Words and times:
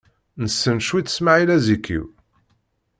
Nessen 0.41 0.77
cwiṭ 0.87 1.07
Smaɛil 1.15 1.49
Azikiw. 1.55 2.05